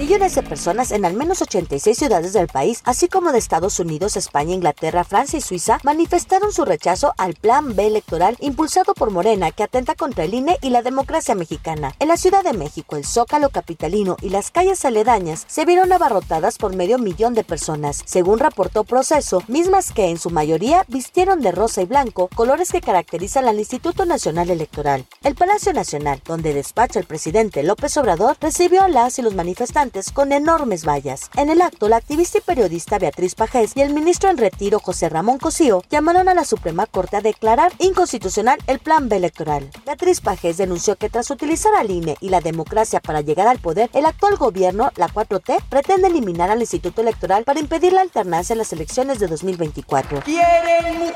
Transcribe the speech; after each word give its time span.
Millones 0.00 0.34
de 0.34 0.42
personas 0.42 0.92
en 0.92 1.04
al 1.04 1.12
menos 1.12 1.42
86 1.42 1.94
ciudades 1.94 2.32
del 2.32 2.46
país, 2.46 2.80
así 2.86 3.06
como 3.06 3.32
de 3.32 3.38
Estados 3.38 3.78
Unidos, 3.80 4.16
España, 4.16 4.54
Inglaterra, 4.54 5.04
Francia 5.04 5.38
y 5.38 5.42
Suiza, 5.42 5.78
manifestaron 5.82 6.52
su 6.52 6.64
rechazo 6.64 7.12
al 7.18 7.34
Plan 7.34 7.76
B 7.76 7.86
electoral 7.86 8.38
impulsado 8.40 8.94
por 8.94 9.10
Morena 9.10 9.50
que 9.50 9.62
atenta 9.62 9.94
contra 9.94 10.24
el 10.24 10.32
INE 10.32 10.56
y 10.62 10.70
la 10.70 10.80
democracia 10.80 11.34
mexicana. 11.34 11.94
En 11.98 12.08
la 12.08 12.16
Ciudad 12.16 12.42
de 12.42 12.54
México, 12.54 12.96
el 12.96 13.04
Zócalo 13.04 13.50
capitalino 13.50 14.16
y 14.22 14.30
las 14.30 14.50
calles 14.50 14.86
aledañas 14.86 15.44
se 15.46 15.66
vieron 15.66 15.92
abarrotadas 15.92 16.56
por 16.56 16.74
medio 16.74 16.96
millón 16.96 17.34
de 17.34 17.44
personas, 17.44 18.02
según 18.06 18.38
reportó 18.38 18.84
Proceso, 18.84 19.42
mismas 19.48 19.92
que 19.92 20.08
en 20.08 20.16
su 20.16 20.30
mayoría 20.30 20.86
vistieron 20.88 21.42
de 21.42 21.52
rosa 21.52 21.82
y 21.82 21.84
blanco, 21.84 22.30
colores 22.34 22.72
que 22.72 22.80
caracterizan 22.80 23.46
al 23.46 23.58
Instituto 23.58 24.06
Nacional 24.06 24.48
Electoral. 24.48 25.04
El 25.22 25.34
Palacio 25.34 25.74
Nacional, 25.74 26.22
donde 26.24 26.54
despacha 26.54 26.98
el 26.98 27.04
presidente 27.04 27.62
López 27.62 27.94
Obrador, 27.98 28.38
recibió 28.40 28.80
a 28.80 28.88
las 28.88 29.18
y 29.18 29.22
los 29.22 29.34
manifestantes 29.34 29.89
con 30.14 30.32
enormes 30.32 30.84
vallas. 30.84 31.30
En 31.36 31.50
el 31.50 31.60
acto, 31.60 31.88
la 31.88 31.96
activista 31.96 32.38
y 32.38 32.42
periodista 32.42 32.98
Beatriz 32.98 33.34
Pajés 33.34 33.72
y 33.74 33.80
el 33.80 33.92
ministro 33.92 34.30
en 34.30 34.38
retiro 34.38 34.78
José 34.78 35.08
Ramón 35.08 35.38
Cosío 35.38 35.82
llamaron 35.90 36.28
a 36.28 36.34
la 36.34 36.44
Suprema 36.44 36.86
Corte 36.86 37.16
a 37.16 37.20
declarar 37.20 37.72
inconstitucional 37.78 38.58
el 38.68 38.78
plan 38.78 39.08
B 39.08 39.16
electoral. 39.16 39.68
Beatriz 39.84 40.20
Pajés 40.20 40.58
denunció 40.58 40.96
que 40.96 41.10
tras 41.10 41.30
utilizar 41.30 41.74
al 41.74 41.90
INE 41.90 42.16
y 42.20 42.28
la 42.28 42.40
democracia 42.40 43.00
para 43.00 43.20
llegar 43.20 43.48
al 43.48 43.58
poder, 43.58 43.90
el 43.92 44.06
actual 44.06 44.36
gobierno, 44.36 44.92
la 44.96 45.08
4T, 45.08 45.62
pretende 45.68 46.06
eliminar 46.06 46.50
al 46.50 46.60
Instituto 46.60 47.00
Electoral 47.00 47.44
para 47.44 47.60
impedir 47.60 47.92
la 47.92 48.02
alternancia 48.02 48.52
en 48.54 48.58
las 48.58 48.72
elecciones 48.72 49.18
de 49.18 49.26
2024. 49.26 50.20
Quieren 50.22 50.69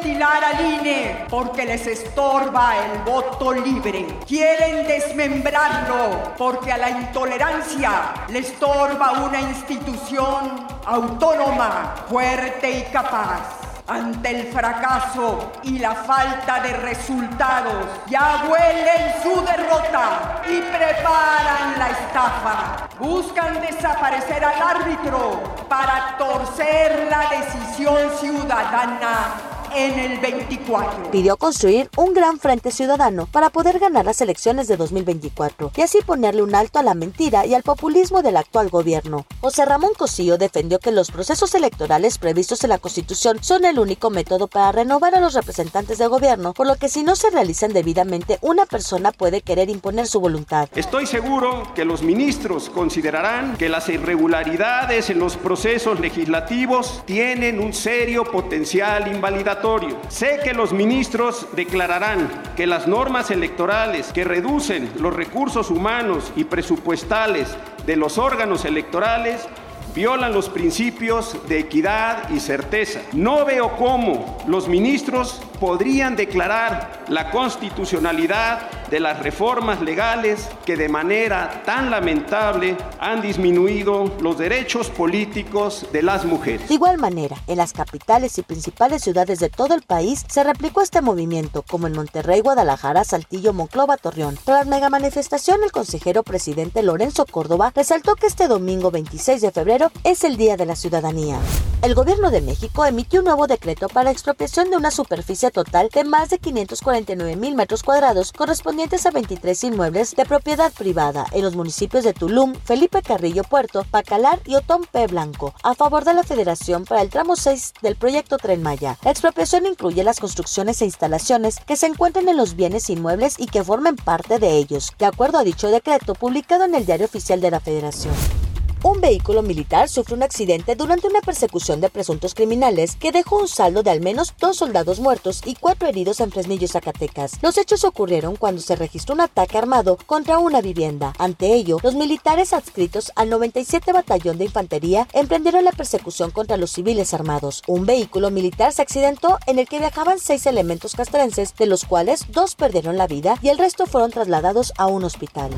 mutilar 0.04 0.44
al 0.44 0.60
INE 0.60 1.24
porque 1.30 1.64
les 1.64 1.86
estorba 1.86 2.74
el 2.76 2.98
voto 3.04 3.52
libre. 3.52 4.18
Quieren 4.26 4.86
desmembrarlo 4.86 6.34
porque 6.36 6.72
a 6.72 6.78
la 6.78 6.90
intolerancia 6.90 8.12
les 8.28 8.50
estorba 8.50 9.24
una 9.24 9.40
institución 9.40 10.66
autónoma, 10.84 11.94
fuerte 12.08 12.70
y 12.70 12.82
capaz. 12.92 13.60
Ante 13.86 14.30
el 14.30 14.52
fracaso 14.52 15.52
y 15.62 15.78
la 15.78 15.94
falta 15.94 16.60
de 16.60 16.72
resultados, 16.72 17.86
ya 18.06 18.44
huelen 18.48 19.22
su 19.22 19.40
derrota 19.42 20.42
y 20.46 20.60
preparan 20.60 21.78
la 21.78 21.90
estafa. 21.90 22.88
Buscan 22.98 23.60
desaparecer 23.60 24.42
al 24.44 24.62
árbitro 24.62 25.42
para 25.68 26.16
torcer 26.18 27.08
la 27.10 27.28
decisión 27.28 28.10
ciudadana 28.18 29.53
en 29.74 29.98
el 29.98 30.18
24. 30.20 31.10
Pidió 31.10 31.36
construir 31.36 31.90
un 31.96 32.14
gran 32.14 32.38
frente 32.38 32.70
ciudadano 32.70 33.26
para 33.26 33.50
poder 33.50 33.78
ganar 33.78 34.04
las 34.04 34.20
elecciones 34.20 34.68
de 34.68 34.76
2024 34.76 35.72
y 35.76 35.80
así 35.80 35.98
ponerle 36.06 36.42
un 36.42 36.54
alto 36.54 36.78
a 36.78 36.82
la 36.82 36.94
mentira 36.94 37.44
y 37.44 37.54
al 37.54 37.62
populismo 37.62 38.22
del 38.22 38.36
actual 38.36 38.68
gobierno. 38.68 39.26
José 39.40 39.64
Ramón 39.64 39.92
Cosío 39.96 40.38
defendió 40.38 40.78
que 40.78 40.92
los 40.92 41.10
procesos 41.10 41.54
electorales 41.54 42.18
previstos 42.18 42.62
en 42.62 42.70
la 42.70 42.78
Constitución 42.78 43.38
son 43.42 43.64
el 43.64 43.78
único 43.78 44.10
método 44.10 44.46
para 44.46 44.70
renovar 44.72 45.14
a 45.14 45.20
los 45.20 45.34
representantes 45.34 45.98
del 45.98 46.08
gobierno, 46.08 46.52
por 46.52 46.66
lo 46.66 46.76
que 46.76 46.88
si 46.88 47.02
no 47.02 47.16
se 47.16 47.30
realizan 47.30 47.72
debidamente, 47.72 48.38
una 48.42 48.66
persona 48.66 49.10
puede 49.10 49.40
querer 49.40 49.70
imponer 49.70 50.06
su 50.06 50.20
voluntad. 50.20 50.68
Estoy 50.76 51.06
seguro 51.06 51.72
que 51.74 51.84
los 51.84 52.02
ministros 52.02 52.70
considerarán 52.70 53.56
que 53.56 53.68
las 53.68 53.88
irregularidades 53.88 55.10
en 55.10 55.18
los 55.18 55.36
procesos 55.36 55.98
legislativos 55.98 57.02
tienen 57.06 57.58
un 57.58 57.72
serio 57.72 58.24
potencial 58.24 59.08
invalidatorio 59.08 59.63
Sé 60.10 60.40
que 60.44 60.52
los 60.52 60.74
ministros 60.74 61.46
declararán 61.56 62.28
que 62.54 62.66
las 62.66 62.86
normas 62.86 63.30
electorales 63.30 64.12
que 64.12 64.22
reducen 64.22 64.92
los 65.00 65.14
recursos 65.14 65.70
humanos 65.70 66.32
y 66.36 66.44
presupuestales 66.44 67.56
de 67.86 67.96
los 67.96 68.18
órganos 68.18 68.66
electorales 68.66 69.48
violan 69.94 70.34
los 70.34 70.50
principios 70.50 71.38
de 71.48 71.60
equidad 71.60 72.28
y 72.28 72.40
certeza. 72.40 73.00
No 73.14 73.46
veo 73.46 73.74
cómo 73.78 74.36
los 74.46 74.68
ministros 74.68 75.40
podrían 75.64 76.14
declarar 76.14 77.04
la 77.08 77.30
constitucionalidad 77.30 78.70
de 78.90 79.00
las 79.00 79.20
reformas 79.20 79.80
legales 79.80 80.46
que 80.66 80.76
de 80.76 80.90
manera 80.90 81.62
tan 81.64 81.90
lamentable 81.90 82.76
han 83.00 83.22
disminuido 83.22 84.14
los 84.20 84.36
derechos 84.36 84.90
políticos 84.90 85.86
de 85.90 86.02
las 86.02 86.26
mujeres. 86.26 86.68
De 86.68 86.74
igual 86.74 86.98
manera, 86.98 87.38
en 87.46 87.56
las 87.56 87.72
capitales 87.72 88.36
y 88.36 88.42
principales 88.42 89.02
ciudades 89.02 89.38
de 89.38 89.48
todo 89.48 89.74
el 89.74 89.80
país 89.80 90.26
se 90.28 90.44
replicó 90.44 90.82
este 90.82 91.00
movimiento, 91.00 91.62
como 91.62 91.86
en 91.86 91.94
Monterrey, 91.94 92.42
Guadalajara, 92.42 93.02
Saltillo, 93.02 93.54
Monclova, 93.54 93.96
Torreón. 93.96 94.38
Tras 94.44 94.66
mega 94.66 94.90
manifestación, 94.90 95.64
el 95.64 95.72
consejero 95.72 96.24
presidente 96.24 96.82
Lorenzo 96.82 97.24
Córdoba 97.24 97.72
resaltó 97.74 98.16
que 98.16 98.26
este 98.26 98.48
domingo 98.48 98.90
26 98.90 99.40
de 99.40 99.50
febrero 99.50 99.90
es 100.04 100.24
el 100.24 100.36
Día 100.36 100.58
de 100.58 100.66
la 100.66 100.76
Ciudadanía. 100.76 101.38
El 101.80 101.94
gobierno 101.94 102.30
de 102.30 102.42
México 102.42 102.84
emitió 102.84 103.20
un 103.20 103.26
nuevo 103.26 103.46
decreto 103.46 103.88
para 103.88 104.10
expropiación 104.10 104.70
de 104.70 104.76
una 104.76 104.90
superficie 104.90 105.50
total 105.54 105.88
de 105.88 106.04
más 106.04 106.28
de 106.28 106.38
549 106.38 107.36
mil 107.36 107.54
metros 107.54 107.82
cuadrados 107.82 108.32
correspondientes 108.32 109.06
a 109.06 109.10
23 109.10 109.64
inmuebles 109.64 110.14
de 110.14 110.26
propiedad 110.26 110.70
privada 110.70 111.24
en 111.32 111.40
los 111.40 111.56
municipios 111.56 112.04
de 112.04 112.12
Tulum, 112.12 112.54
Felipe 112.54 113.00
Carrillo 113.00 113.44
Puerto, 113.44 113.86
Pacalar 113.90 114.40
y 114.44 114.56
Otón 114.56 114.82
P. 114.90 115.06
Blanco, 115.06 115.54
a 115.62 115.74
favor 115.74 116.04
de 116.04 116.12
la 116.12 116.24
Federación 116.24 116.84
para 116.84 117.00
el 117.00 117.08
tramo 117.08 117.36
6 117.36 117.72
del 117.80 117.96
proyecto 117.96 118.36
Tren 118.36 118.62
Maya. 118.62 118.98
La 119.02 119.12
expropiación 119.12 119.64
incluye 119.64 120.04
las 120.04 120.20
construcciones 120.20 120.82
e 120.82 120.84
instalaciones 120.84 121.56
que 121.60 121.76
se 121.76 121.86
encuentren 121.86 122.28
en 122.28 122.36
los 122.36 122.56
bienes 122.56 122.90
inmuebles 122.90 123.36
y 123.38 123.46
que 123.46 123.64
formen 123.64 123.96
parte 123.96 124.38
de 124.38 124.58
ellos, 124.58 124.92
de 124.98 125.06
acuerdo 125.06 125.38
a 125.38 125.44
dicho 125.44 125.70
decreto 125.70 126.14
publicado 126.14 126.64
en 126.64 126.74
el 126.74 126.84
Diario 126.84 127.06
Oficial 127.06 127.40
de 127.40 127.50
la 127.50 127.60
Federación 127.60 128.43
un 128.84 129.00
vehículo 129.00 129.40
militar 129.42 129.88
sufre 129.88 130.14
un 130.14 130.22
accidente 130.22 130.76
durante 130.76 131.06
una 131.06 131.22
persecución 131.22 131.80
de 131.80 131.88
presuntos 131.88 132.34
criminales 132.34 132.96
que 132.96 133.12
dejó 133.12 133.38
un 133.38 133.48
saldo 133.48 133.82
de 133.82 133.90
al 133.90 134.02
menos 134.02 134.34
dos 134.38 134.58
soldados 134.58 135.00
muertos 135.00 135.40
y 135.46 135.54
cuatro 135.54 135.88
heridos 135.88 136.20
en 136.20 136.30
Fresnillo, 136.30 136.68
Zacatecas. 136.68 137.42
Los 137.42 137.56
hechos 137.56 137.82
ocurrieron 137.84 138.36
cuando 138.36 138.60
se 138.60 138.76
registró 138.76 139.14
un 139.14 139.22
ataque 139.22 139.56
armado 139.56 139.96
contra 140.04 140.38
una 140.38 140.60
vivienda. 140.60 141.14
Ante 141.18 141.54
ello, 141.54 141.78
los 141.82 141.94
militares 141.94 142.52
adscritos 142.52 143.10
al 143.16 143.30
97 143.30 143.90
Batallón 143.90 144.36
de 144.36 144.44
Infantería 144.44 145.08
emprendieron 145.14 145.64
la 145.64 145.72
persecución 145.72 146.30
contra 146.30 146.58
los 146.58 146.70
civiles 146.70 147.14
armados. 147.14 147.62
Un 147.66 147.86
vehículo 147.86 148.30
militar 148.30 148.74
se 148.74 148.82
accidentó 148.82 149.38
en 149.46 149.58
el 149.58 149.66
que 149.66 149.78
viajaban 149.78 150.18
seis 150.18 150.44
elementos 150.44 150.94
castrenses, 150.94 151.54
de 151.56 151.64
los 151.64 151.86
cuales 151.86 152.26
dos 152.28 152.54
perdieron 152.54 152.98
la 152.98 153.06
vida 153.06 153.38
y 153.40 153.48
el 153.48 153.56
resto 153.56 153.86
fueron 153.86 154.10
trasladados 154.10 154.74
a 154.76 154.88
un 154.88 155.04
hospital. 155.04 155.50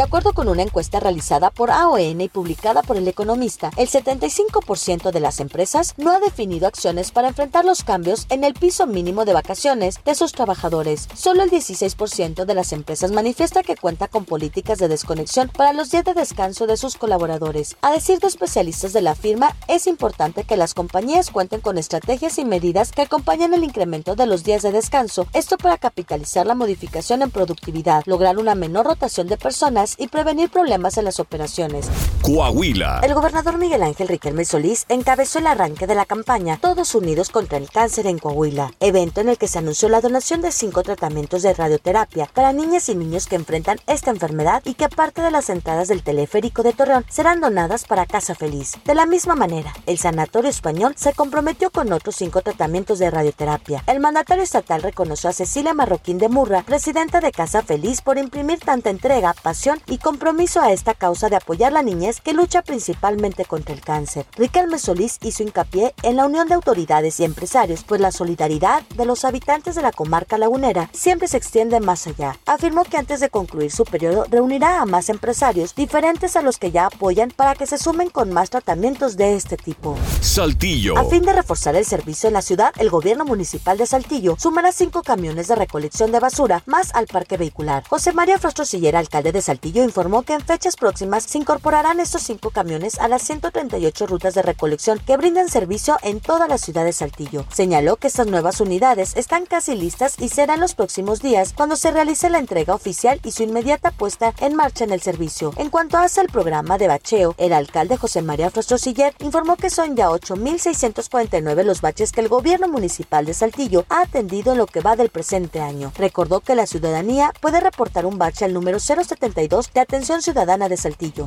De 0.00 0.04
acuerdo 0.04 0.32
con 0.32 0.48
una 0.48 0.62
encuesta 0.62 0.98
realizada 0.98 1.50
por 1.50 1.70
AON 1.70 2.22
y 2.22 2.30
publicada 2.30 2.80
por 2.82 2.96
El 2.96 3.06
Economista, 3.06 3.70
el 3.76 3.86
75% 3.86 5.10
de 5.10 5.20
las 5.20 5.40
empresas 5.40 5.92
no 5.98 6.10
ha 6.10 6.20
definido 6.20 6.66
acciones 6.66 7.10
para 7.10 7.28
enfrentar 7.28 7.66
los 7.66 7.84
cambios 7.84 8.24
en 8.30 8.42
el 8.42 8.54
piso 8.54 8.86
mínimo 8.86 9.26
de 9.26 9.34
vacaciones 9.34 10.02
de 10.02 10.14
sus 10.14 10.32
trabajadores. 10.32 11.06
Solo 11.14 11.42
el 11.42 11.50
16% 11.50 12.46
de 12.46 12.54
las 12.54 12.72
empresas 12.72 13.10
manifiesta 13.10 13.62
que 13.62 13.76
cuenta 13.76 14.08
con 14.08 14.24
políticas 14.24 14.78
de 14.78 14.88
desconexión 14.88 15.50
para 15.50 15.74
los 15.74 15.90
días 15.90 16.06
de 16.06 16.14
descanso 16.14 16.66
de 16.66 16.78
sus 16.78 16.96
colaboradores. 16.96 17.76
A 17.82 17.92
decir 17.92 18.20
de 18.20 18.28
especialistas 18.28 18.94
de 18.94 19.02
la 19.02 19.14
firma, 19.14 19.54
es 19.68 19.86
importante 19.86 20.44
que 20.44 20.56
las 20.56 20.72
compañías 20.72 21.30
cuenten 21.30 21.60
con 21.60 21.76
estrategias 21.76 22.38
y 22.38 22.46
medidas 22.46 22.92
que 22.92 23.02
acompañen 23.02 23.52
el 23.52 23.64
incremento 23.64 24.16
de 24.16 24.24
los 24.24 24.44
días 24.44 24.62
de 24.62 24.72
descanso, 24.72 25.26
esto 25.34 25.58
para 25.58 25.76
capitalizar 25.76 26.46
la 26.46 26.54
modificación 26.54 27.20
en 27.20 27.30
productividad, 27.30 28.04
lograr 28.06 28.38
una 28.38 28.54
menor 28.54 28.86
rotación 28.86 29.26
de 29.26 29.36
personas 29.36 29.89
y 29.98 30.08
prevenir 30.08 30.50
problemas 30.50 30.96
en 30.98 31.04
las 31.04 31.20
operaciones. 31.20 31.88
Coahuila. 32.22 33.00
El 33.02 33.14
gobernador 33.14 33.58
Miguel 33.58 33.82
Ángel 33.82 34.08
Riquelme 34.08 34.44
Solís 34.44 34.86
encabezó 34.88 35.38
el 35.38 35.46
arranque 35.46 35.86
de 35.86 35.94
la 35.94 36.04
campaña 36.04 36.58
Todos 36.60 36.94
Unidos 36.94 37.30
contra 37.30 37.58
el 37.58 37.70
Cáncer 37.70 38.06
en 38.06 38.18
Coahuila, 38.18 38.72
evento 38.80 39.20
en 39.20 39.28
el 39.28 39.38
que 39.38 39.48
se 39.48 39.58
anunció 39.58 39.88
la 39.88 40.00
donación 40.00 40.42
de 40.42 40.52
cinco 40.52 40.82
tratamientos 40.82 41.42
de 41.42 41.54
radioterapia 41.54 42.28
para 42.32 42.52
niñas 42.52 42.88
y 42.88 42.94
niños 42.94 43.26
que 43.26 43.36
enfrentan 43.36 43.78
esta 43.86 44.10
enfermedad 44.10 44.62
y 44.64 44.74
que 44.74 44.88
parte 44.88 45.22
de 45.22 45.30
las 45.30 45.50
entradas 45.50 45.88
del 45.88 46.02
teleférico 46.02 46.62
de 46.62 46.72
Torreón 46.72 47.04
serán 47.08 47.40
donadas 47.40 47.84
para 47.84 48.06
Casa 48.06 48.34
Feliz. 48.34 48.74
De 48.84 48.94
la 48.94 49.06
misma 49.06 49.34
manera, 49.34 49.72
el 49.86 49.98
Sanatorio 49.98 50.50
Español 50.50 50.94
se 50.96 51.12
comprometió 51.12 51.70
con 51.70 51.92
otros 51.92 52.16
cinco 52.16 52.42
tratamientos 52.42 52.98
de 52.98 53.10
radioterapia. 53.10 53.82
El 53.86 54.00
mandatario 54.00 54.44
estatal 54.44 54.82
reconoció 54.82 55.30
a 55.30 55.32
Cecilia 55.32 55.74
Marroquín 55.74 56.18
de 56.18 56.28
Murra, 56.28 56.62
presidenta 56.62 57.20
de 57.20 57.32
Casa 57.32 57.62
Feliz, 57.62 58.02
por 58.02 58.18
imprimir 58.18 58.60
tanta 58.60 58.90
entrega, 58.90 59.34
pasión 59.42 59.79
y 59.86 59.98
compromiso 59.98 60.60
a 60.60 60.72
esta 60.72 60.94
causa 60.94 61.28
de 61.28 61.36
apoyar 61.36 61.72
la 61.72 61.82
niñez 61.82 62.20
que 62.20 62.32
lucha 62.32 62.62
principalmente 62.62 63.44
contra 63.44 63.74
el 63.74 63.80
cáncer. 63.80 64.26
Riquelme 64.36 64.78
Solís 64.78 65.18
hizo 65.22 65.42
hincapié 65.42 65.94
en 66.02 66.16
la 66.16 66.26
unión 66.26 66.48
de 66.48 66.54
autoridades 66.54 67.20
y 67.20 67.24
empresarios, 67.24 67.84
pues 67.84 68.00
la 68.00 68.12
solidaridad 68.12 68.82
de 68.96 69.04
los 69.04 69.24
habitantes 69.24 69.74
de 69.74 69.82
la 69.82 69.92
comarca 69.92 70.38
lagunera 70.38 70.90
siempre 70.92 71.28
se 71.28 71.36
extiende 71.36 71.80
más 71.80 72.06
allá. 72.06 72.38
Afirmó 72.46 72.84
que 72.84 72.96
antes 72.96 73.20
de 73.20 73.30
concluir 73.30 73.70
su 73.70 73.84
periodo 73.84 74.24
reunirá 74.30 74.80
a 74.80 74.86
más 74.86 75.08
empresarios 75.08 75.74
diferentes 75.74 76.36
a 76.36 76.42
los 76.42 76.58
que 76.58 76.70
ya 76.70 76.86
apoyan 76.86 77.30
para 77.30 77.54
que 77.54 77.66
se 77.66 77.78
sumen 77.78 78.10
con 78.10 78.32
más 78.32 78.50
tratamientos 78.50 79.16
de 79.16 79.36
este 79.36 79.56
tipo. 79.56 79.96
Saltillo. 80.20 80.96
A 80.98 81.04
fin 81.04 81.22
de 81.22 81.32
reforzar 81.32 81.76
el 81.76 81.84
servicio 81.84 82.28
en 82.28 82.34
la 82.34 82.42
ciudad, 82.42 82.72
el 82.78 82.90
gobierno 82.90 83.24
municipal 83.24 83.78
de 83.78 83.86
Saltillo 83.86 84.36
sumará 84.38 84.72
cinco 84.72 85.02
camiones 85.02 85.48
de 85.48 85.54
recolección 85.54 86.12
de 86.12 86.20
basura 86.20 86.62
más 86.66 86.94
al 86.94 87.06
parque 87.06 87.36
vehicular. 87.36 87.84
José 87.88 88.12
María 88.12 88.38
Frostro 88.38 88.64
Sillera, 88.64 88.98
alcalde 88.98 89.32
de 89.32 89.42
Saltillo, 89.42 89.59
informó 89.68 90.22
que 90.22 90.34
en 90.34 90.40
fechas 90.40 90.76
próximas 90.76 91.24
se 91.24 91.38
incorporarán 91.38 92.00
estos 92.00 92.22
cinco 92.22 92.50
camiones 92.50 92.98
a 92.98 93.08
las 93.08 93.22
138 93.22 94.06
rutas 94.06 94.34
de 94.34 94.42
recolección 94.42 94.98
que 94.98 95.16
brindan 95.16 95.48
servicio 95.48 95.96
en 96.02 96.20
toda 96.20 96.48
la 96.48 96.58
ciudad 96.58 96.84
de 96.84 96.92
Saltillo. 96.92 97.44
Señaló 97.52 97.96
que 97.96 98.08
estas 98.08 98.26
nuevas 98.26 98.60
unidades 98.60 99.16
están 99.16 99.46
casi 99.46 99.74
listas 99.74 100.16
y 100.18 100.28
serán 100.28 100.60
los 100.60 100.74
próximos 100.74 101.20
días 101.20 101.52
cuando 101.54 101.76
se 101.76 101.90
realice 101.90 102.30
la 102.30 102.38
entrega 102.38 102.74
oficial 102.74 103.20
y 103.24 103.32
su 103.32 103.42
inmediata 103.42 103.90
puesta 103.90 104.34
en 104.40 104.54
marcha 104.54 104.84
en 104.84 104.92
el 104.92 105.02
servicio. 105.02 105.52
En 105.56 105.70
cuanto 105.70 105.98
hace 105.98 106.20
el 106.20 106.28
programa 106.28 106.78
de 106.78 106.88
bacheo, 106.88 107.34
el 107.38 107.52
alcalde 107.52 107.96
José 107.96 108.22
María 108.22 108.50
Frostro 108.50 108.78
Siller 108.78 109.14
informó 109.20 109.56
que 109.56 109.70
son 109.70 109.96
ya 109.96 110.08
8.649 110.08 111.62
los 111.64 111.80
baches 111.80 112.12
que 112.12 112.20
el 112.20 112.28
gobierno 112.28 112.68
municipal 112.68 113.26
de 113.26 113.34
Saltillo 113.34 113.84
ha 113.88 114.02
atendido 114.02 114.52
en 114.52 114.58
lo 114.58 114.66
que 114.66 114.80
va 114.80 114.96
del 114.96 115.10
presente 115.10 115.60
año. 115.60 115.92
Recordó 115.96 116.40
que 116.40 116.54
la 116.54 116.66
ciudadanía 116.66 117.32
puede 117.40 117.60
reportar 117.60 118.06
un 118.06 118.18
bache 118.18 118.44
al 118.44 118.54
número 118.54 118.78
072 118.78 119.49
de 119.50 119.80
Atención 119.80 120.22
Ciudadana 120.22 120.68
de 120.68 120.76
Saltillo. 120.76 121.26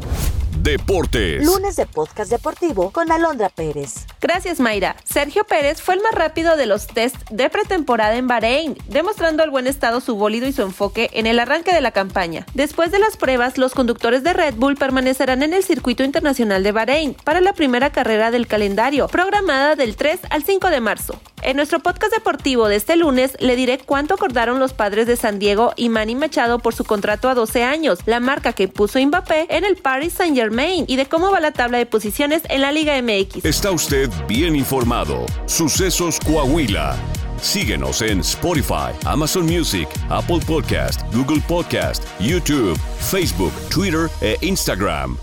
Deportes. 0.62 1.46
Lunes 1.46 1.76
de 1.76 1.86
podcast 1.86 2.32
deportivo 2.32 2.90
con 2.92 3.12
Alondra 3.12 3.50
Pérez. 3.50 4.06
Gracias, 4.22 4.62
Mayra. 4.62 4.96
Sergio 5.04 5.44
Pérez 5.44 5.82
fue 5.82 5.96
el 5.96 6.02
más 6.02 6.14
rápido 6.14 6.56
de 6.56 6.66
los 6.66 6.88
test 6.88 7.18
de 7.30 7.50
pretemporada 7.50 8.16
en 8.16 8.30
Bahrein, 8.30 8.78
demostrando 8.88 9.44
al 9.44 9.50
buen 9.50 9.68
estado 9.68 10.00
su 10.00 10.16
bólido 10.16 10.48
y 10.48 10.54
su 10.54 10.62
enfoque 10.62 11.10
en 11.12 11.28
el 11.28 11.38
arranque 11.38 11.74
de 11.74 11.82
la 11.82 11.92
campaña. 11.92 12.46
Después 12.54 12.92
de 12.92 13.00
las 13.00 13.18
pruebas, 13.18 13.58
los 13.58 13.74
conductores 13.74 14.24
de 14.24 14.32
Red 14.32 14.56
Bull 14.56 14.78
permanecerán 14.78 15.44
en 15.44 15.54
el 15.54 15.66
circuito 15.66 16.06
internacional 16.06 16.64
de 16.64 16.72
Bahrein 16.72 17.18
para 17.26 17.42
la 17.42 17.52
primera 17.52 17.92
carrera 17.92 18.32
del 18.32 18.48
calendario, 18.48 19.10
programada 19.10 19.76
del 19.76 19.98
3 19.98 20.22
al 20.30 20.44
5 20.44 20.70
de 20.70 20.80
marzo. 20.80 21.20
En 21.46 21.58
nuestro 21.58 21.82
podcast 21.82 22.14
deportivo 22.14 22.70
de 22.70 22.78
este 22.78 22.96
lunes 22.96 23.36
le 23.42 23.58
diré 23.58 23.78
cuánto 23.78 24.14
acordaron 24.14 24.60
los 24.60 24.72
padres 24.72 25.08
de 25.08 25.18
San 25.18 25.40
Diego 25.40 25.74
y 25.76 25.90
Manny 25.90 26.16
Machado 26.16 26.60
por 26.60 26.74
su 26.74 26.86
contrato 26.86 27.28
a 27.28 27.36
12 27.36 27.64
años, 27.64 28.00
la 28.06 28.22
marca 28.22 28.54
que 28.54 28.70
puso 28.70 28.98
Mbappé 28.98 29.48
en 29.50 29.66
el 29.66 29.76
Paris 29.76 30.14
Saint 30.14 30.38
Germain 30.38 30.86
y 30.88 30.96
de 30.96 31.06
cómo 31.06 31.32
va 31.32 31.42
la 31.42 31.52
tabla 31.52 31.80
de 31.80 31.86
posiciones 31.86 32.44
en 32.48 32.62
la 32.62 32.72
Liga 32.72 32.94
MX. 33.02 33.44
Está 33.44 33.72
usted 33.72 34.10
bien 34.26 34.56
informado. 34.56 35.26
Sucesos 35.46 36.18
Coahuila. 36.22 36.96
Síguenos 37.42 38.02
en 38.02 38.22
Spotify, 38.22 38.94
Amazon 39.04 39.46
Music, 39.46 39.90
Apple 40.10 40.40
Podcast, 40.48 41.02
Google 41.14 41.42
Podcast, 41.46 42.06
YouTube, 42.22 42.80
Facebook, 43.00 43.52
Twitter 43.70 44.10
e 44.22 44.38
Instagram. 44.40 45.18